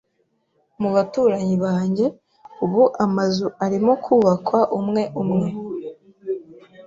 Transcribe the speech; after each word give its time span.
Mu 0.81 0.89
baturanyi 0.95 1.55
banjye, 1.65 2.05
ubu 2.63 2.83
amazu 3.05 3.45
arimo 3.65 3.91
kubakwa 4.03 4.59
umwe 4.79 5.01
umwe. 5.21 5.49